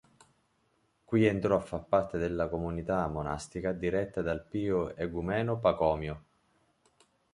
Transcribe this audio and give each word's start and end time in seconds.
Qui 1.09 1.25
entrò 1.27 1.55
a 1.55 1.59
far 1.59 1.85
parte 1.85 2.17
della 2.17 2.49
comunità 2.49 3.05
monastica 3.05 3.71
diretta 3.71 4.23
dal 4.23 4.43
pio 4.43 4.95
egumeno 4.95 5.59
Pacomio. 5.59 6.23